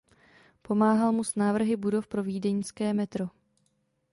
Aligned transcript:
Pomáhal 0.61 1.11
mu 1.11 1.23
s 1.23 1.35
návrhy 1.35 1.75
budov 1.77 2.07
pro 2.07 2.23
vídeňské 2.23 2.93
metro. 2.93 3.29